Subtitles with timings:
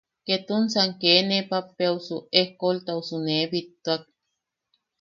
[0.27, 4.03] Ketunsan kee ne pappeʼeaosu eskoltausu nee bittuak.